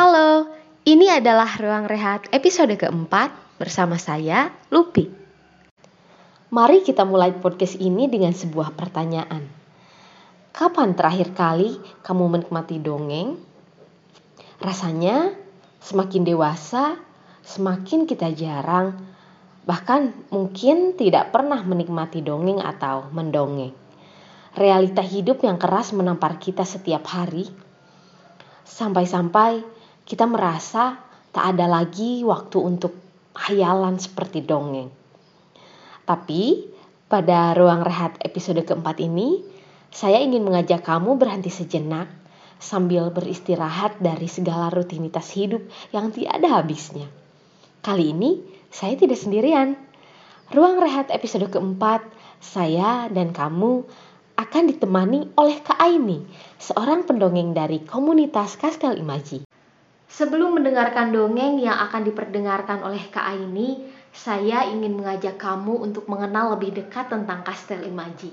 Halo, 0.00 0.48
ini 0.88 1.12
adalah 1.12 1.60
Ruang 1.60 1.84
Rehat 1.84 2.32
episode 2.32 2.72
keempat 2.72 3.60
bersama 3.60 4.00
saya, 4.00 4.48
Lupi. 4.72 5.04
Mari 6.48 6.80
kita 6.80 7.04
mulai 7.04 7.36
podcast 7.36 7.76
ini 7.76 8.08
dengan 8.08 8.32
sebuah 8.32 8.72
pertanyaan. 8.80 9.44
Kapan 10.56 10.96
terakhir 10.96 11.36
kali 11.36 11.76
kamu 12.00 12.32
menikmati 12.32 12.80
dongeng? 12.80 13.44
Rasanya 14.64 15.36
semakin 15.84 16.24
dewasa, 16.24 16.96
semakin 17.44 18.08
kita 18.08 18.32
jarang, 18.32 18.96
bahkan 19.68 20.16
mungkin 20.32 20.96
tidak 20.96 21.28
pernah 21.28 21.60
menikmati 21.60 22.24
dongeng 22.24 22.64
atau 22.64 23.12
mendongeng. 23.12 23.76
Realita 24.56 25.04
hidup 25.04 25.44
yang 25.44 25.60
keras 25.60 25.92
menampar 25.92 26.40
kita 26.40 26.64
setiap 26.64 27.04
hari, 27.04 27.52
sampai-sampai 28.64 29.79
kita 30.10 30.26
merasa 30.26 30.98
tak 31.30 31.54
ada 31.54 31.70
lagi 31.70 32.26
waktu 32.26 32.58
untuk 32.58 32.98
hayalan 33.38 33.94
seperti 33.94 34.42
dongeng. 34.42 34.90
Tapi 36.02 36.66
pada 37.06 37.54
ruang 37.54 37.86
rehat 37.86 38.18
episode 38.18 38.58
keempat 38.66 38.98
ini, 38.98 39.46
saya 39.94 40.18
ingin 40.18 40.42
mengajak 40.42 40.82
kamu 40.82 41.14
berhenti 41.14 41.54
sejenak 41.54 42.10
sambil 42.58 43.14
beristirahat 43.14 44.02
dari 44.02 44.26
segala 44.26 44.66
rutinitas 44.74 45.30
hidup 45.30 45.62
yang 45.94 46.10
tiada 46.10 46.58
habisnya. 46.58 47.06
Kali 47.78 48.10
ini 48.10 48.42
saya 48.66 48.98
tidak 48.98 49.16
sendirian. 49.16 49.78
Ruang 50.50 50.82
rehat 50.82 51.14
episode 51.14 51.46
keempat, 51.54 52.02
saya 52.42 53.06
dan 53.14 53.30
kamu 53.30 53.86
akan 54.34 54.62
ditemani 54.74 55.38
oleh 55.38 55.62
Kak 55.62 55.78
Aini, 55.78 56.26
seorang 56.58 57.06
pendongeng 57.06 57.54
dari 57.54 57.78
komunitas 57.86 58.58
Kastel 58.58 58.98
Imaji. 58.98 59.49
Sebelum 60.20 60.60
mendengarkan 60.60 61.16
dongeng 61.16 61.56
yang 61.64 61.80
akan 61.80 62.04
diperdengarkan 62.04 62.84
oleh 62.84 63.08
Kak 63.08 63.24
Aini, 63.24 63.88
saya 64.12 64.68
ingin 64.68 64.92
mengajak 64.92 65.40
kamu 65.40 65.80
untuk 65.80 66.12
mengenal 66.12 66.52
lebih 66.52 66.76
dekat 66.76 67.08
tentang 67.08 67.40
Kastel 67.40 67.88
Imaji. 67.88 68.28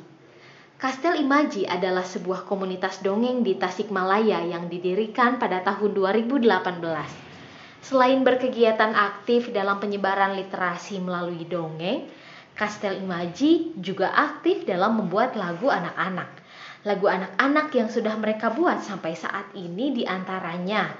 Kastel 0.75 1.15
Imaji 1.15 1.63
adalah 1.63 2.03
sebuah 2.03 2.43
komunitas 2.43 2.99
dongeng 2.99 3.39
di 3.39 3.55
Tasikmalaya 3.55 4.43
yang 4.43 4.67
didirikan 4.67 5.39
pada 5.39 5.63
tahun 5.63 5.95
2018. 5.95 6.43
Selain 7.80 8.19
berkegiatan 8.19 8.91
aktif 8.91 9.55
dalam 9.55 9.80
penyebaran 9.80 10.35
literasi 10.35 10.99
melalui 10.99 11.47
dongeng, 11.47 12.03
Kastel 12.52 12.99
Imaji 12.99 13.80
juga 13.80 14.11
aktif 14.11 14.67
dalam 14.67 14.99
membuat 14.99 15.39
lagu 15.39 15.71
anak-anak. 15.71 16.35
Lagu 16.83 17.08
anak-anak 17.08 17.71
yang 17.71 17.88
sudah 17.88 18.19
mereka 18.19 18.52
buat 18.52 18.83
sampai 18.83 19.15
saat 19.15 19.55
ini 19.55 19.95
di 19.95 20.03
antaranya 20.03 20.91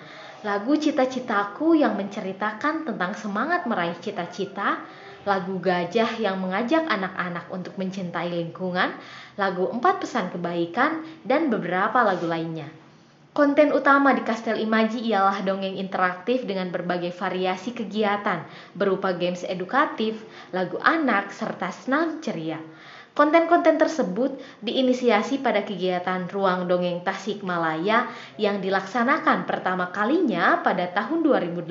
lagu 0.46 0.78
Cita-Citaku 0.78 1.74
yang 1.74 1.98
menceritakan 1.98 2.86
tentang 2.86 3.18
semangat 3.18 3.66
meraih 3.66 3.98
cita-cita, 3.98 4.86
lagu 5.26 5.58
Gajah 5.58 6.22
yang 6.22 6.38
mengajak 6.38 6.86
anak-anak 6.86 7.50
untuk 7.50 7.74
mencintai 7.82 8.30
lingkungan, 8.30 8.94
lagu 9.36 9.66
Empat 9.68 10.06
Pesan 10.06 10.30
Kebaikan, 10.30 11.02
dan 11.26 11.50
beberapa 11.50 12.06
lagu 12.06 12.30
lainnya. 12.30 12.70
Konten 13.38 13.70
utama 13.70 14.18
di 14.18 14.26
Kastel 14.26 14.58
Imaji 14.58 15.14
ialah 15.14 15.46
dongeng 15.46 15.78
interaktif 15.78 16.42
dengan 16.50 16.74
berbagai 16.74 17.14
variasi 17.14 17.70
kegiatan 17.70 18.42
berupa 18.74 19.14
games 19.14 19.46
edukatif, 19.46 20.18
lagu 20.50 20.82
anak, 20.82 21.30
serta 21.30 21.70
senam 21.70 22.18
ceria. 22.18 22.58
Konten-konten 23.18 23.82
tersebut 23.82 24.38
diinisiasi 24.62 25.42
pada 25.42 25.66
kegiatan 25.66 26.30
Ruang 26.30 26.70
Dongeng 26.70 27.02
Tasikmalaya 27.02 28.14
yang 28.38 28.62
dilaksanakan 28.62 29.50
pertama 29.50 29.90
kalinya 29.90 30.62
pada 30.62 30.86
tahun 30.94 31.26
2018 31.26 31.66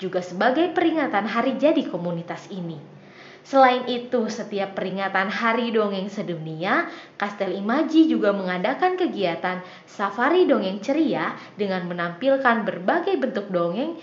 juga 0.00 0.24
sebagai 0.24 0.72
peringatan 0.72 1.28
hari 1.28 1.60
jadi 1.60 1.84
komunitas 1.84 2.48
ini. 2.48 2.80
Selain 3.44 3.84
itu, 3.90 4.32
setiap 4.32 4.72
peringatan 4.72 5.28
Hari 5.28 5.74
Dongeng 5.74 6.08
Sedunia, 6.08 6.88
Kastel 7.20 7.58
Imaji 7.58 8.08
juga 8.08 8.32
mengadakan 8.32 8.96
kegiatan 8.96 9.60
Safari 9.84 10.48
Dongeng 10.48 10.80
Ceria 10.80 11.36
dengan 11.60 11.84
menampilkan 11.90 12.64
berbagai 12.64 13.18
bentuk 13.20 13.50
dongeng 13.52 14.00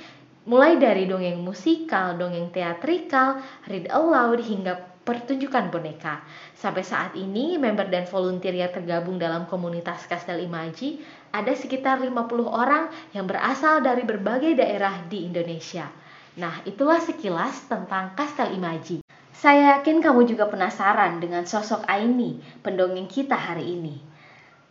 mulai 0.49 0.75
dari 0.81 1.05
dongeng 1.05 1.39
musikal, 1.39 2.19
dongeng 2.19 2.51
teatrikal, 2.51 3.39
read 3.69 3.85
aloud 3.89 4.43
hingga 4.43 4.88
pertunjukan 5.09 5.73
boneka. 5.73 6.21
Sampai 6.53 6.85
saat 6.85 7.17
ini, 7.17 7.57
member 7.57 7.89
dan 7.89 8.05
volunteer 8.05 8.53
yang 8.53 8.69
tergabung 8.69 9.17
dalam 9.17 9.49
komunitas 9.49 10.05
Kastel 10.05 10.45
Imaji 10.45 11.01
ada 11.33 11.49
sekitar 11.57 11.97
50 11.97 12.13
orang 12.45 12.93
yang 13.17 13.25
berasal 13.25 13.81
dari 13.81 14.05
berbagai 14.05 14.53
daerah 14.53 15.01
di 15.09 15.25
Indonesia. 15.25 15.89
Nah, 16.37 16.61
itulah 16.69 17.01
sekilas 17.01 17.65
tentang 17.65 18.13
Kastel 18.13 18.53
Imaji. 18.53 19.01
Saya 19.33 19.81
yakin 19.81 19.97
kamu 20.05 20.29
juga 20.29 20.45
penasaran 20.45 21.17
dengan 21.17 21.49
sosok 21.49 21.89
Aini, 21.89 22.37
pendongeng 22.61 23.09
kita 23.09 23.33
hari 23.33 23.65
ini. 23.65 23.97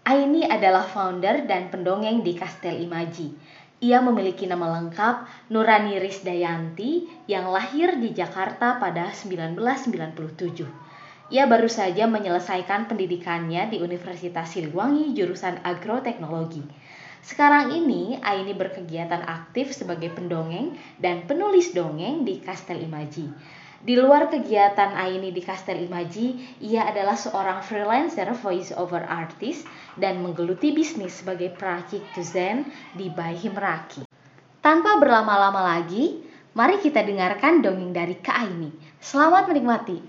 Aini 0.06 0.46
adalah 0.46 0.86
founder 0.86 1.44
dan 1.50 1.68
pendongeng 1.68 2.22
di 2.22 2.38
Kastel 2.38 2.78
Imaji. 2.78 3.57
Ia 3.78 4.02
memiliki 4.02 4.50
nama 4.50 4.74
lengkap 4.74 5.30
Nurani 5.54 6.02
Risdayanti 6.02 7.06
yang 7.30 7.46
lahir 7.54 7.94
di 8.02 8.10
Jakarta 8.10 8.74
pada 8.82 9.14
1997. 9.14 10.66
Ia 11.30 11.46
baru 11.46 11.70
saja 11.70 12.10
menyelesaikan 12.10 12.90
pendidikannya 12.90 13.70
di 13.70 13.78
Universitas 13.78 14.50
Siliwangi 14.50 15.14
jurusan 15.14 15.62
Agroteknologi. 15.62 16.66
Sekarang 17.22 17.70
ini 17.70 18.18
Aini 18.18 18.50
berkegiatan 18.50 19.22
aktif 19.22 19.70
sebagai 19.70 20.10
pendongeng 20.10 20.74
dan 20.98 21.22
penulis 21.30 21.70
dongeng 21.70 22.26
di 22.26 22.42
Kastel 22.42 22.82
Imaji. 22.82 23.30
Di 23.78 23.94
luar 23.94 24.26
kegiatan 24.26 24.90
Aini 24.90 25.30
di 25.30 25.38
Kastel 25.38 25.86
Imaji, 25.86 26.58
ia 26.66 26.90
adalah 26.90 27.14
seorang 27.14 27.62
freelancer 27.62 28.26
voice 28.34 28.74
over 28.74 29.06
artist 29.06 29.70
dan 29.94 30.18
menggeluti 30.18 30.74
bisnis 30.74 31.22
sebagai 31.22 31.54
peracik 31.54 32.02
desain 32.10 32.66
di 32.98 33.06
Bayi 33.06 33.46
Meraki. 33.46 34.02
Tanpa 34.58 34.98
berlama-lama 34.98 35.62
lagi, 35.62 36.26
mari 36.58 36.82
kita 36.82 37.06
dengarkan 37.06 37.62
dongeng 37.62 37.94
dari 37.94 38.18
Kak 38.18 38.50
Aini. 38.50 38.74
Selamat 38.98 39.46
menikmati. 39.46 40.02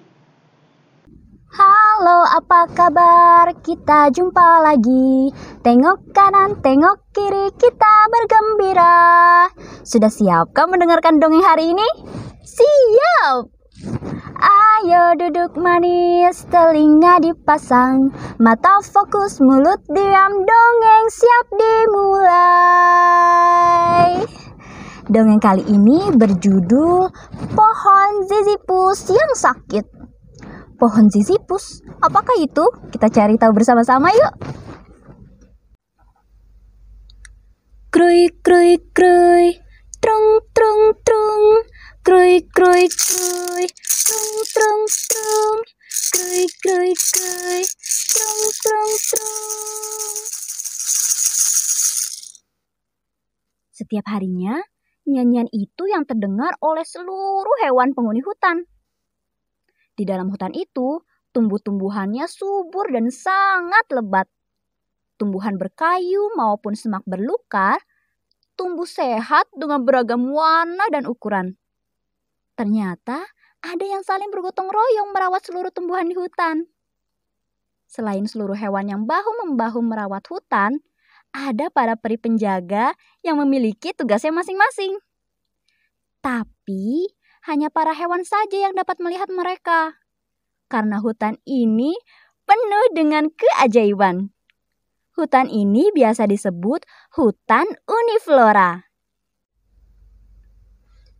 Halo, 1.53 2.25
apa 2.25 2.73
kabar? 2.73 3.53
Kita 3.61 4.09
jumpa 4.09 4.65
lagi. 4.65 5.29
Tengok 5.61 6.09
kanan, 6.09 6.57
tengok 6.65 7.13
kiri, 7.13 7.53
kita 7.53 7.93
bergembira. 8.09 9.45
Sudah 9.85 10.09
siapkah 10.09 10.65
mendengarkan 10.65 11.21
dongeng 11.21 11.45
hari 11.45 11.77
ini? 11.77 11.89
Siap! 12.41 13.58
Ayo 14.79 15.11
duduk 15.19 15.59
manis, 15.59 16.47
telinga 16.47 17.19
dipasang, 17.19 18.15
mata 18.39 18.79
fokus, 18.79 19.43
mulut 19.43 19.83
diam, 19.91 20.31
dongeng 20.39 21.07
siap 21.11 21.51
dimulai. 21.51 22.63
Dongeng 25.03 25.43
kali 25.43 25.67
ini 25.67 26.15
berjudul 26.15 27.11
Pohon 27.51 28.11
Zizipus 28.23 29.11
yang 29.11 29.35
Sakit. 29.35 29.83
Pohon 30.79 31.11
Zizipus, 31.11 31.83
apakah 31.99 32.39
itu? 32.39 32.63
Kita 32.87 33.11
cari 33.11 33.35
tahu 33.35 33.51
bersama-sama 33.51 34.15
yuk. 34.15 34.31
Krui 37.91 38.31
krui 38.39 38.79
krui, 38.95 39.59
trung 39.99 40.39
trung 40.55 40.95
trung. 41.03 41.67
Krui 42.09 42.41
krui 42.41 42.89
krui, 42.89 43.69
trung 43.69 44.37
trung 44.49 44.81
trung. 44.89 45.61
Krui 46.09 46.45
krui 46.57 46.89
krui, 46.97 47.61
trung 47.85 48.41
trung 48.49 48.91
trung. 48.97 50.17
Setiap 53.69 54.09
harinya, 54.09 54.57
nyanyian 55.05 55.53
itu 55.53 55.85
yang 55.85 56.09
terdengar 56.09 56.57
oleh 56.65 56.81
seluruh 56.81 57.61
hewan 57.61 57.93
penghuni 57.93 58.25
hutan. 58.25 58.65
Di 59.93 60.01
dalam 60.01 60.33
hutan 60.33 60.57
itu, 60.57 61.05
tumbuh-tumbuhannya 61.37 62.25
subur 62.25 62.89
dan 62.89 63.13
sangat 63.13 63.85
lebat. 63.93 64.25
Tumbuhan 65.21 65.61
berkayu 65.61 66.33
maupun 66.33 66.73
semak 66.73 67.05
berlukar 67.05 67.77
tumbuh 68.57 68.89
sehat 68.89 69.45
dengan 69.53 69.85
beragam 69.85 70.25
warna 70.33 70.89
dan 70.89 71.05
ukuran. 71.05 71.58
Ternyata 72.59 73.23
ada 73.63 73.85
yang 73.87 74.03
saling 74.03 74.27
bergotong 74.35 74.67
royong 74.67 75.15
merawat 75.15 75.47
seluruh 75.47 75.71
tumbuhan 75.71 76.11
di 76.11 76.15
hutan. 76.19 76.67
Selain 77.87 78.27
seluruh 78.27 78.59
hewan 78.59 78.91
yang 78.91 79.07
bahu-membahu 79.07 79.79
merawat 79.79 80.27
hutan, 80.27 80.83
ada 81.31 81.71
para 81.71 81.95
peri 81.95 82.19
penjaga 82.19 82.99
yang 83.23 83.39
memiliki 83.39 83.95
tugasnya 83.95 84.35
masing-masing. 84.35 84.99
Tapi 86.19 87.15
hanya 87.47 87.71
para 87.71 87.95
hewan 87.95 88.27
saja 88.27 88.67
yang 88.67 88.75
dapat 88.75 88.99
melihat 88.99 89.31
mereka. 89.31 89.95
Karena 90.67 90.99
hutan 90.99 91.39
ini 91.47 91.95
penuh 92.43 92.85
dengan 92.91 93.31
keajaiban. 93.31 94.35
Hutan 95.15 95.47
ini 95.47 95.95
biasa 95.95 96.27
disebut 96.27 96.83
hutan 97.15 97.71
uniflora. 97.87 98.91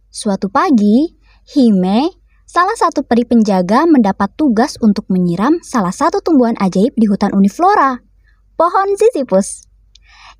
Suatu 0.09 0.49
pagi, 0.49 1.18
Hime, 1.49 2.13
salah 2.45 2.77
satu 2.77 3.01
peri 3.01 3.25
penjaga 3.25 3.89
mendapat 3.89 4.29
tugas 4.37 4.77
untuk 4.85 5.09
menyiram 5.09 5.57
salah 5.65 5.89
satu 5.89 6.21
tumbuhan 6.21 6.53
ajaib 6.61 6.93
di 6.93 7.09
hutan 7.09 7.33
uniflora, 7.33 8.05
pohon 8.53 8.93
Ziziphus. 8.93 9.65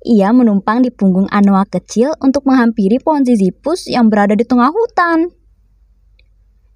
Ia 0.06 0.30
menumpang 0.30 0.86
di 0.86 0.94
punggung 0.94 1.26
Anoa 1.34 1.66
kecil 1.66 2.14
untuk 2.22 2.46
menghampiri 2.46 3.02
pohon 3.02 3.26
Ziziphus 3.26 3.90
yang 3.90 4.06
berada 4.06 4.38
di 4.38 4.46
tengah 4.46 4.70
hutan. 4.70 5.34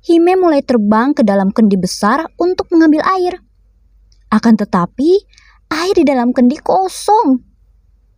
Hime 0.03 0.35
mulai 0.35 0.67
terbang 0.67 1.15
ke 1.15 1.23
dalam 1.23 1.55
kendi 1.55 1.79
besar 1.79 2.27
untuk 2.35 2.67
mengambil 2.75 3.07
air. 3.07 3.39
Akan 4.35 4.59
tetapi, 4.59 5.15
air 5.71 5.95
di 5.95 6.03
dalam 6.03 6.35
kendi 6.35 6.59
kosong. 6.59 7.39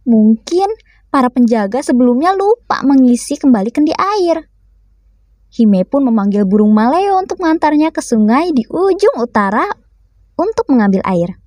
Mungkin 0.08 0.68
para 1.12 1.28
penjaga 1.28 1.84
sebelumnya 1.84 2.32
lupa 2.32 2.80
mengisi 2.88 3.36
kembali 3.36 3.68
kendi 3.68 3.92
air. 3.92 4.55
Hime 5.56 5.88
pun 5.88 6.04
memanggil 6.04 6.44
burung 6.44 6.76
maleo 6.76 7.16
untuk 7.16 7.40
mengantarnya 7.40 7.88
ke 7.88 8.04
sungai 8.04 8.52
di 8.52 8.68
ujung 8.68 9.16
utara 9.16 9.64
untuk 10.36 10.68
mengambil 10.68 11.00
air. 11.08 11.40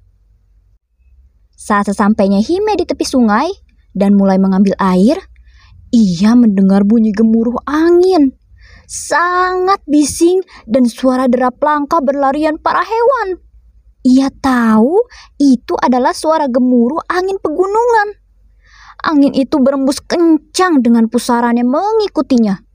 Saat 1.54 1.94
sesampainya 1.94 2.42
Hime 2.42 2.74
di 2.74 2.90
tepi 2.90 3.06
sungai 3.06 3.54
dan 3.94 4.18
mulai 4.18 4.42
mengambil 4.42 4.74
air, 4.82 5.22
ia 5.94 6.34
mendengar 6.34 6.82
bunyi 6.90 7.14
gemuruh 7.14 7.62
angin. 7.70 8.34
Sangat 8.90 9.86
bising 9.86 10.42
dan 10.66 10.90
suara 10.90 11.30
derap 11.30 11.62
langkah 11.62 12.02
berlarian 12.02 12.58
para 12.58 12.82
hewan. 12.82 13.38
Ia 14.02 14.34
tahu 14.34 14.98
itu 15.38 15.78
adalah 15.78 16.18
suara 16.18 16.50
gemuruh 16.50 17.06
angin 17.06 17.38
pegunungan. 17.38 18.18
Angin 19.06 19.38
itu 19.38 19.62
berembus 19.62 20.02
kencang 20.02 20.82
dengan 20.82 21.06
pusarannya 21.06 21.62
mengikutinya. 21.62 22.69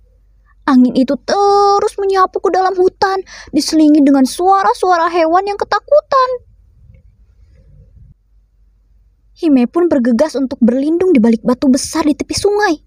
Angin 0.64 0.96
itu 0.96 1.12
terus 1.28 1.94
menyapu 2.00 2.40
ke 2.40 2.48
dalam 2.48 2.72
hutan, 2.72 3.20
diselingi 3.52 4.00
dengan 4.00 4.24
suara-suara 4.24 5.12
hewan 5.12 5.44
yang 5.44 5.60
ketakutan. 5.60 6.30
Hime 9.34 9.68
pun 9.68 9.92
bergegas 9.92 10.38
untuk 10.38 10.56
berlindung 10.64 11.12
di 11.12 11.20
balik 11.20 11.44
batu 11.44 11.68
besar 11.68 12.08
di 12.08 12.16
tepi 12.16 12.32
sungai. 12.32 12.80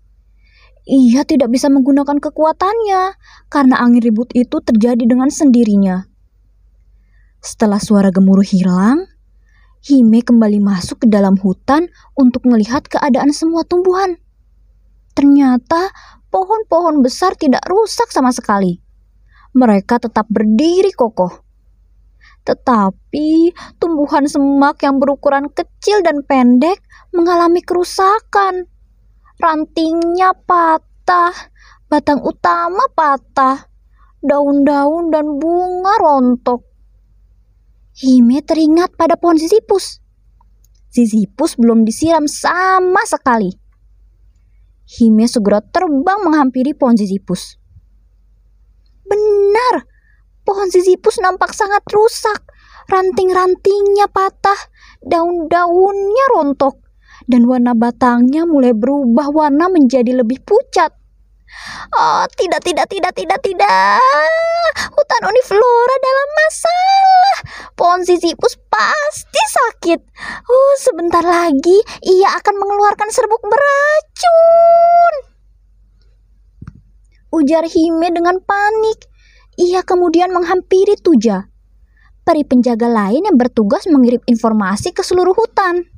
Ia 0.88 1.28
tidak 1.28 1.52
bisa 1.52 1.68
menggunakan 1.68 2.18
kekuatannya 2.18 3.20
karena 3.52 3.76
angin 3.78 4.02
ribut 4.02 4.32
itu 4.34 4.58
terjadi 4.64 5.04
dengan 5.04 5.28
sendirinya. 5.28 6.08
Setelah 7.44 7.78
suara 7.78 8.10
gemuruh 8.10 8.48
hilang, 8.48 9.06
Hime 9.88 10.20
kembali 10.26 10.60
masuk 10.60 11.06
ke 11.06 11.08
dalam 11.08 11.38
hutan 11.38 11.88
untuk 12.18 12.44
melihat 12.50 12.84
keadaan 12.90 13.30
semua 13.30 13.62
tumbuhan. 13.64 14.18
Ternyata 15.18 15.90
pohon-pohon 16.30 17.02
besar 17.02 17.34
tidak 17.34 17.66
rusak 17.66 18.14
sama 18.14 18.30
sekali. 18.30 18.78
Mereka 19.58 19.98
tetap 19.98 20.30
berdiri 20.30 20.94
kokoh. 20.94 21.42
Tetapi 22.46 23.50
tumbuhan 23.82 24.30
semak 24.30 24.86
yang 24.86 25.02
berukuran 25.02 25.50
kecil 25.50 26.06
dan 26.06 26.22
pendek 26.22 26.86
mengalami 27.18 27.66
kerusakan. 27.66 28.70
Rantingnya 29.42 30.38
patah, 30.46 31.34
batang 31.90 32.22
utama 32.22 32.86
patah, 32.94 33.74
daun-daun 34.22 35.10
dan 35.10 35.26
bunga 35.42 35.98
rontok. 35.98 36.62
Hime 37.98 38.46
teringat 38.46 38.94
pada 38.94 39.18
pohon 39.18 39.42
Zizipus. 39.42 39.98
Zizipus 40.94 41.58
belum 41.58 41.90
disiram 41.90 42.30
sama 42.30 43.02
sekali. 43.10 43.67
Hime 44.88 45.28
segera 45.28 45.60
terbang 45.60 46.24
menghampiri 46.24 46.72
pohon 46.72 46.96
Zizipus. 46.96 47.60
Benar, 49.04 49.84
pohon 50.48 50.72
Zizipus 50.72 51.20
nampak 51.20 51.52
sangat 51.52 51.84
rusak. 51.92 52.48
Ranting-rantingnya 52.88 54.08
patah, 54.08 54.56
daun-daunnya 55.04 56.26
rontok, 56.40 56.80
dan 57.28 57.44
warna 57.44 57.76
batangnya 57.76 58.48
mulai 58.48 58.72
berubah 58.72 59.28
warna 59.28 59.68
menjadi 59.68 60.24
lebih 60.24 60.40
pucat. 60.48 60.96
Oh, 61.96 62.24
tidak, 62.36 62.62
tidak, 62.64 62.88
tidak, 62.92 63.14
tidak, 63.16 63.40
tidak. 63.42 64.02
Hutan 64.94 65.24
uniflora 65.26 65.96
dalam 65.98 66.30
masalah. 66.36 67.38
Pohon 67.74 68.02
Sisyphus 68.04 68.60
pasti 68.68 69.42
sakit. 69.48 70.00
Oh, 70.48 70.74
sebentar 70.78 71.24
lagi 71.24 71.78
ia 72.04 72.36
akan 72.38 72.56
mengeluarkan 72.60 73.10
serbuk 73.10 73.42
beracun. 73.42 75.14
Ujar 77.32 77.66
Hime 77.68 78.10
dengan 78.12 78.40
panik. 78.44 79.08
Ia 79.58 79.82
kemudian 79.82 80.30
menghampiri 80.30 81.02
Tuja, 81.02 81.50
peri 82.22 82.46
penjaga 82.46 82.86
lain 82.86 83.26
yang 83.26 83.42
bertugas 83.42 83.90
mengirim 83.90 84.22
informasi 84.30 84.94
ke 84.94 85.02
seluruh 85.02 85.34
hutan 85.34 85.97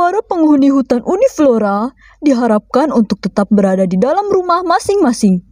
para 0.00 0.24
penghuni 0.24 0.72
hutan 0.72 1.04
uniflora 1.04 1.92
diharapkan 2.24 2.88
untuk 2.88 3.20
tetap 3.20 3.52
berada 3.52 3.84
di 3.84 4.00
dalam 4.00 4.32
rumah 4.32 4.64
masing-masing. 4.64 5.44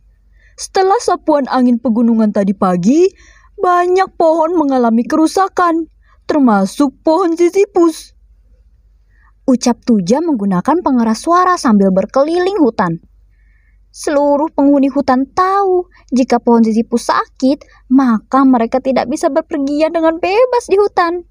Setelah 0.56 0.96
sapuan 1.04 1.44
angin 1.52 1.76
pegunungan 1.76 2.32
tadi 2.32 2.56
pagi, 2.56 3.12
banyak 3.60 4.08
pohon 4.16 4.56
mengalami 4.56 5.04
kerusakan, 5.04 5.92
termasuk 6.24 6.96
pohon 7.04 7.36
zizipus. 7.36 8.16
Ucap 9.44 9.84
Tuja 9.84 10.24
menggunakan 10.24 10.80
pengeras 10.80 11.28
suara 11.28 11.60
sambil 11.60 11.92
berkeliling 11.92 12.56
hutan. 12.56 13.04
Seluruh 13.92 14.48
penghuni 14.48 14.88
hutan 14.88 15.28
tahu 15.28 15.92
jika 16.08 16.40
pohon 16.40 16.64
zizipus 16.64 17.12
sakit, 17.12 17.68
maka 17.92 18.48
mereka 18.48 18.80
tidak 18.80 19.12
bisa 19.12 19.28
berpergian 19.28 19.92
dengan 19.92 20.16
bebas 20.16 20.64
di 20.72 20.80
hutan 20.80 21.28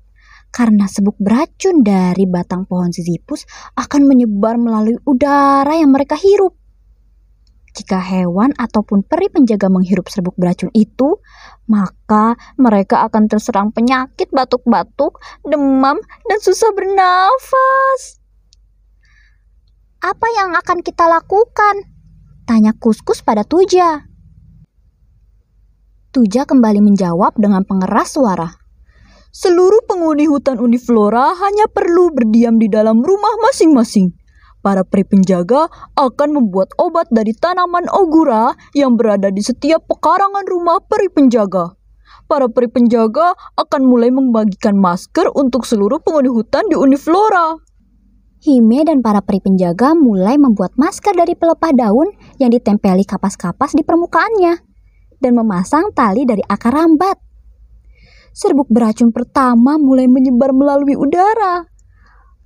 karena 0.58 0.90
sebuk 0.90 1.14
beracun 1.22 1.86
dari 1.86 2.26
batang 2.26 2.66
pohon 2.66 2.90
Sisyphus 2.90 3.46
akan 3.78 4.10
menyebar 4.10 4.58
melalui 4.58 4.98
udara 5.06 5.78
yang 5.78 5.94
mereka 5.94 6.18
hirup. 6.18 6.58
Jika 7.78 8.02
hewan 8.02 8.58
ataupun 8.58 9.06
peri 9.06 9.30
penjaga 9.30 9.70
menghirup 9.70 10.10
serbuk 10.10 10.34
beracun 10.34 10.74
itu, 10.74 11.22
maka 11.70 12.34
mereka 12.58 13.06
akan 13.06 13.30
terserang 13.30 13.70
penyakit 13.70 14.34
batuk-batuk, 14.34 15.22
demam, 15.46 16.02
dan 16.26 16.40
susah 16.42 16.74
bernafas. 16.74 18.18
Apa 20.02 20.26
yang 20.42 20.58
akan 20.58 20.82
kita 20.82 21.06
lakukan? 21.06 21.86
Tanya 22.50 22.74
Kuskus 22.74 23.22
pada 23.22 23.46
Tuja. 23.46 24.10
Tuja 26.10 26.50
kembali 26.50 26.82
menjawab 26.82 27.38
dengan 27.38 27.62
pengeras 27.62 28.18
suara. 28.18 28.67
Seluruh 29.38 29.86
penghuni 29.86 30.26
hutan 30.26 30.58
uniflora 30.58 31.38
hanya 31.38 31.70
perlu 31.70 32.10
berdiam 32.10 32.58
di 32.58 32.66
dalam 32.66 33.06
rumah 33.06 33.38
masing-masing. 33.46 34.18
Para 34.66 34.82
peri 34.82 35.06
penjaga 35.06 35.70
akan 35.94 36.42
membuat 36.42 36.74
obat 36.82 37.06
dari 37.14 37.38
tanaman 37.38 37.86
ogura 37.94 38.58
yang 38.74 38.98
berada 38.98 39.30
di 39.30 39.46
setiap 39.46 39.86
pekarangan 39.86 40.42
rumah 40.50 40.82
peri 40.82 41.14
penjaga. 41.14 41.78
Para 42.26 42.50
peri 42.50 42.66
penjaga 42.66 43.38
akan 43.62 43.86
mulai 43.86 44.10
membagikan 44.10 44.74
masker 44.74 45.30
untuk 45.38 45.70
seluruh 45.70 46.02
penghuni 46.02 46.34
hutan 46.34 46.66
di 46.66 46.74
uniflora. 46.74 47.62
Hime 48.42 48.90
dan 48.90 49.06
para 49.06 49.22
peri 49.22 49.38
penjaga 49.38 49.94
mulai 49.94 50.42
membuat 50.42 50.74
masker 50.82 51.14
dari 51.14 51.38
pelepah 51.38 51.78
daun 51.78 52.10
yang 52.42 52.50
ditempeli 52.50 53.06
kapas-kapas 53.06 53.78
di 53.78 53.86
permukaannya 53.86 54.66
dan 55.22 55.32
memasang 55.38 55.94
tali 55.94 56.26
dari 56.26 56.42
akar 56.42 56.74
rambat 56.74 57.27
serbuk 58.38 58.70
beracun 58.70 59.10
pertama 59.10 59.82
mulai 59.82 60.06
menyebar 60.06 60.54
melalui 60.54 60.94
udara. 60.94 61.66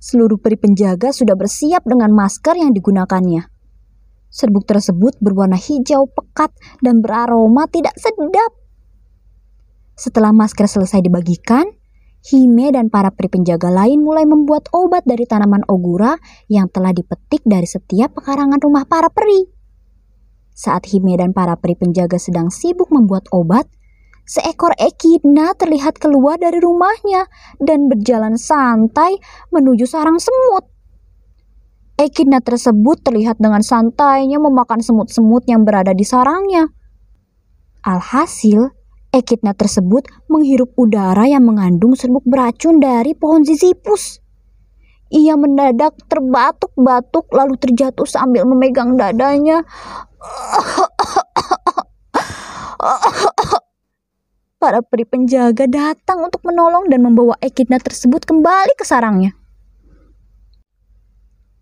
Seluruh 0.00 0.40
peri 0.40 0.56
penjaga 0.56 1.12
sudah 1.12 1.36
bersiap 1.36 1.84
dengan 1.84 2.16
masker 2.16 2.56
yang 2.56 2.72
digunakannya. 2.72 3.44
Serbuk 4.32 4.64
tersebut 4.64 5.20
berwarna 5.20 5.60
hijau 5.60 6.08
pekat 6.08 6.56
dan 6.80 7.04
beraroma 7.04 7.68
tidak 7.68 7.92
sedap. 8.00 8.56
Setelah 9.92 10.32
masker 10.32 10.64
selesai 10.64 11.04
dibagikan, 11.04 11.68
Hime 12.22 12.70
dan 12.72 12.86
para 12.88 13.12
peri 13.12 13.28
penjaga 13.28 13.68
lain 13.68 14.00
mulai 14.00 14.24
membuat 14.24 14.70
obat 14.72 15.02
dari 15.04 15.26
tanaman 15.26 15.66
ogura 15.68 16.16
yang 16.46 16.70
telah 16.70 16.94
dipetik 16.94 17.42
dari 17.44 17.66
setiap 17.68 18.16
pekarangan 18.16 18.62
rumah 18.62 18.88
para 18.88 19.12
peri. 19.12 19.42
Saat 20.54 20.88
Hime 20.88 21.18
dan 21.18 21.36
para 21.36 21.58
peri 21.58 21.74
penjaga 21.76 22.16
sedang 22.22 22.48
sibuk 22.48 22.88
membuat 22.94 23.26
obat, 23.34 23.66
seekor 24.26 24.72
ekidna 24.78 25.52
terlihat 25.58 25.98
keluar 25.98 26.38
dari 26.38 26.58
rumahnya 26.62 27.26
dan 27.58 27.90
berjalan 27.90 28.38
santai 28.38 29.18
menuju 29.50 29.84
sarang 29.84 30.18
semut. 30.18 30.68
Ekidna 32.00 32.42
tersebut 32.42 33.04
terlihat 33.04 33.38
dengan 33.38 33.62
santainya 33.62 34.40
memakan 34.40 34.82
semut-semut 34.82 35.46
yang 35.46 35.62
berada 35.62 35.94
di 35.94 36.02
sarangnya. 36.02 36.66
Alhasil, 37.84 38.74
ekidna 39.12 39.52
tersebut 39.52 40.08
menghirup 40.26 40.72
udara 40.74 41.28
yang 41.28 41.44
mengandung 41.46 41.94
serbuk 41.94 42.24
beracun 42.26 42.80
dari 42.80 43.14
pohon 43.14 43.44
zizipus. 43.44 44.18
Ia 45.12 45.36
mendadak 45.36 45.92
terbatuk-batuk 46.08 47.28
lalu 47.36 47.60
terjatuh 47.60 48.08
sambil 48.08 48.48
memegang 48.48 48.96
dadanya. 48.96 49.60
Para 54.72 54.88
peri 54.88 55.04
penjaga 55.04 55.68
datang 55.68 56.24
untuk 56.24 56.48
menolong 56.48 56.88
dan 56.88 57.04
membawa 57.04 57.36
Ekidna 57.44 57.76
tersebut 57.76 58.24
kembali 58.24 58.72
ke 58.72 58.88
sarangnya. 58.88 59.36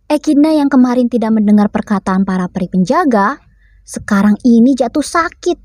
Ekidna 0.06 0.54
yang 0.54 0.70
kemarin 0.70 1.10
tidak 1.10 1.34
mendengar 1.34 1.74
perkataan 1.74 2.22
para 2.22 2.46
peri 2.46 2.70
penjaga, 2.70 3.42
sekarang 3.82 4.38
ini 4.46 4.78
jatuh 4.78 5.02
sakit. 5.02 5.58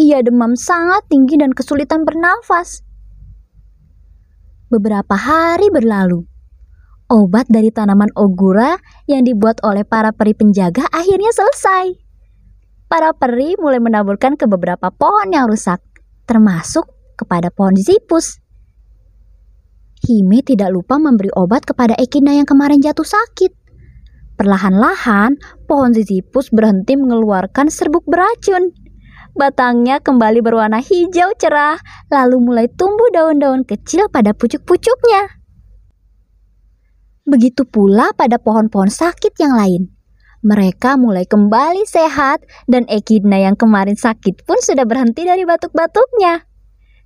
Ia 0.00 0.24
demam 0.24 0.56
sangat 0.56 1.04
tinggi 1.12 1.36
dan 1.36 1.52
kesulitan 1.52 2.08
bernafas. 2.08 2.80
Beberapa 4.72 5.12
hari 5.12 5.68
berlalu 5.68 6.24
obat 7.12 7.52
dari 7.52 7.68
tanaman 7.68 8.16
ogura 8.16 8.80
yang 9.04 9.28
dibuat 9.28 9.60
oleh 9.60 9.84
para 9.84 10.16
peri 10.16 10.32
penjaga 10.32 10.88
akhirnya 10.88 11.36
selesai. 11.36 12.00
Para 12.88 13.12
peri 13.12 13.60
mulai 13.60 13.76
menaburkan 13.76 14.40
ke 14.40 14.48
beberapa 14.48 14.88
pohon 14.88 15.28
yang 15.28 15.52
rusak, 15.52 15.84
termasuk 16.28 16.84
kepada 17.16 17.48
pohon 17.48 17.74
zipus. 17.74 18.38
Hime 20.04 20.44
tidak 20.46 20.70
lupa 20.70 21.00
memberi 21.00 21.32
obat 21.34 21.66
kepada 21.66 21.96
Ekina 21.98 22.36
yang 22.36 22.46
kemarin 22.46 22.78
jatuh 22.78 23.02
sakit. 23.02 23.50
Perlahan-lahan, 24.38 25.34
pohon 25.66 25.90
zizipus 25.90 26.54
berhenti 26.54 26.94
mengeluarkan 26.94 27.66
serbuk 27.66 28.06
beracun. 28.06 28.70
Batangnya 29.34 29.98
kembali 29.98 30.38
berwarna 30.38 30.78
hijau 30.78 31.34
cerah, 31.34 31.82
lalu 32.06 32.38
mulai 32.38 32.66
tumbuh 32.70 33.10
daun-daun 33.10 33.66
kecil 33.66 34.06
pada 34.06 34.30
pucuk-pucuknya. 34.30 35.42
Begitu 37.26 37.66
pula 37.66 38.14
pada 38.14 38.38
pohon-pohon 38.38 38.88
sakit 38.88 39.34
yang 39.42 39.58
lain. 39.58 39.97
Mereka 40.38 40.94
mulai 40.94 41.26
kembali 41.26 41.82
sehat 41.82 42.46
dan 42.70 42.86
Ekidna 42.86 43.42
yang 43.42 43.58
kemarin 43.58 43.98
sakit 43.98 44.46
pun 44.46 44.62
sudah 44.62 44.86
berhenti 44.86 45.26
dari 45.26 45.42
batuk-batuknya. 45.42 46.46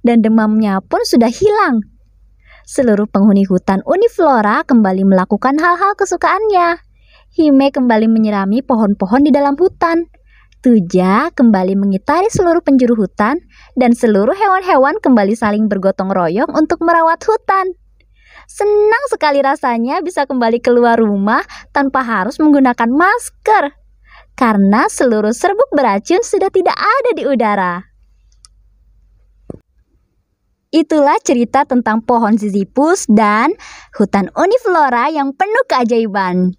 Dan 0.05 0.21
demamnya 0.21 0.85
pun 0.85 1.01
sudah 1.01 1.33
hilang. 1.33 1.81
Seluruh 2.69 3.09
penghuni 3.09 3.49
hutan 3.49 3.81
Uniflora 3.89 4.69
kembali 4.69 5.09
melakukan 5.09 5.57
hal-hal 5.57 5.97
kesukaannya. 5.97 6.77
Hime 7.33 7.73
kembali 7.73 8.13
menyirami 8.13 8.61
pohon-pohon 8.61 9.25
di 9.25 9.33
dalam 9.33 9.57
hutan. 9.57 10.13
Tuja 10.63 11.33
kembali 11.33 11.75
mengitari 11.75 12.29
seluruh 12.29 12.61
penjuru 12.63 12.95
hutan 12.95 13.41
dan 13.75 13.97
seluruh 13.97 14.37
hewan-hewan 14.37 15.01
kembali 15.01 15.35
saling 15.35 15.67
bergotong 15.67 16.13
royong 16.13 16.53
untuk 16.53 16.85
merawat 16.85 17.19
hutan. 17.25 17.82
Senang 18.53 19.05
sekali 19.09 19.41
rasanya 19.41 20.05
bisa 20.05 20.29
kembali 20.29 20.61
keluar 20.61 21.01
rumah 21.01 21.41
tanpa 21.73 22.05
harus 22.05 22.37
menggunakan 22.37 22.85
masker. 22.93 23.73
Karena 24.37 24.93
seluruh 24.93 25.33
serbuk 25.33 25.73
beracun 25.73 26.21
sudah 26.21 26.53
tidak 26.53 26.77
ada 26.77 27.11
di 27.17 27.25
udara. 27.25 27.81
Itulah 30.69 31.17
cerita 31.25 31.65
tentang 31.65 32.05
pohon 32.05 32.37
zizipus 32.37 33.09
dan 33.09 33.57
hutan 33.97 34.29
uniflora 34.37 35.09
yang 35.09 35.33
penuh 35.33 35.65
keajaiban. 35.69 36.53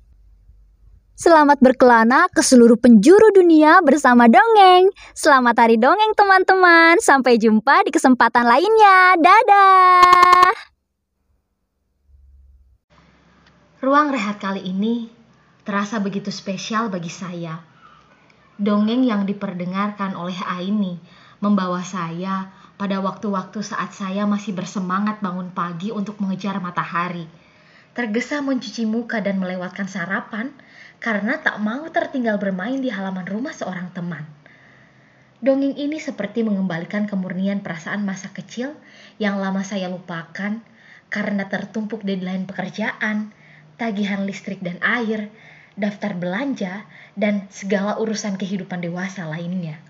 Selamat 1.13 1.61
berkelana 1.61 2.25
ke 2.33 2.41
seluruh 2.41 2.77
penjuru 2.81 3.29
dunia 3.37 3.85
bersama 3.85 4.25
dongeng. 4.25 4.89
Selamat 5.13 5.61
hari 5.61 5.77
dongeng 5.77 6.17
teman-teman. 6.17 6.97
Sampai 6.97 7.37
jumpa 7.37 7.85
di 7.85 7.93
kesempatan 7.93 8.49
lainnya. 8.49 9.13
Dadah. 9.21 10.72
Ruang 13.83 14.15
rehat 14.15 14.39
kali 14.39 14.63
ini 14.63 15.11
terasa 15.67 15.99
begitu 15.99 16.31
spesial 16.31 16.87
bagi 16.87 17.11
saya. 17.11 17.59
Dongeng 18.55 19.03
yang 19.03 19.27
diperdengarkan 19.27 20.15
oleh 20.15 20.39
Aini 20.39 20.95
membawa 21.43 21.83
saya 21.83 22.47
pada 22.79 23.03
waktu-waktu 23.03 23.59
saat 23.59 23.91
saya 23.91 24.23
masih 24.23 24.55
bersemangat 24.55 25.19
bangun 25.19 25.51
pagi 25.51 25.91
untuk 25.91 26.15
mengejar 26.23 26.63
matahari. 26.63 27.27
Tergesa 27.91 28.39
mencuci 28.39 28.87
muka 28.87 29.19
dan 29.19 29.43
melewatkan 29.43 29.91
sarapan 29.91 30.55
karena 31.03 31.43
tak 31.43 31.59
mau 31.59 31.83
tertinggal 31.91 32.39
bermain 32.39 32.79
di 32.79 32.87
halaman 32.87 33.27
rumah 33.27 33.51
seorang 33.51 33.91
teman. 33.91 34.23
Dongeng 35.43 35.75
ini 35.75 35.99
seperti 35.99 36.39
mengembalikan 36.39 37.03
kemurnian 37.03 37.59
perasaan 37.59 38.07
masa 38.07 38.31
kecil 38.31 38.79
yang 39.19 39.43
lama 39.43 39.59
saya 39.59 39.91
lupakan 39.91 40.63
karena 41.11 41.51
tertumpuk 41.51 41.99
deadline 42.07 42.47
pekerjaan, 42.47 43.35
tagihan 43.75 44.23
listrik 44.23 44.61
dan 44.61 44.77
air, 44.81 45.29
daftar 45.73 46.13
belanja, 46.13 46.85
dan 47.17 47.49
segala 47.49 47.97
urusan 47.97 48.37
kehidupan 48.37 48.81
dewasa 48.81 49.25
lainnya. 49.25 49.81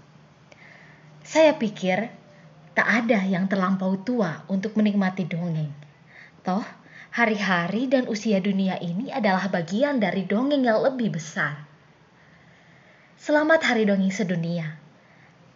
Saya 1.24 1.56
pikir 1.56 2.12
tak 2.74 2.88
ada 2.90 3.22
yang 3.24 3.46
terlampau 3.46 3.96
tua 4.02 4.44
untuk 4.50 4.74
menikmati 4.74 5.28
dongeng. 5.30 5.72
Toh, 6.42 6.66
hari-hari 7.14 7.86
dan 7.86 8.10
usia 8.10 8.42
dunia 8.42 8.82
ini 8.82 9.14
adalah 9.14 9.48
bagian 9.48 10.02
dari 10.02 10.26
dongeng 10.26 10.66
yang 10.66 10.82
lebih 10.82 11.14
besar. 11.14 11.70
Selamat 13.20 13.64
Hari 13.64 13.88
Dongeng 13.88 14.12
Sedunia. 14.12 14.76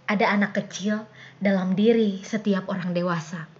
Ada 0.07 0.31
anak 0.39 0.55
kecil 0.55 1.03
dalam 1.41 1.75
diri 1.75 2.23
setiap 2.23 2.71
orang 2.71 2.95
dewasa. 2.95 3.51